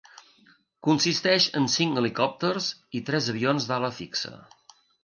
Consisteix 0.87 1.47
en 1.61 1.69
cinc 1.75 2.01
helicòpters 2.03 2.71
i 3.01 3.05
tres 3.13 3.31
avions 3.37 3.71
d'ala 3.73 3.97
fixa. 4.01 4.35